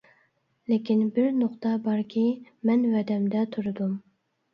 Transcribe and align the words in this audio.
لېكىن 0.71 1.01
بىر 1.17 1.27
نۇقتا 1.41 1.73
باركى 1.87 2.23
مەن 2.71 2.87
ۋەدەمدە 2.95 3.45
تۇردۇم. 3.57 3.93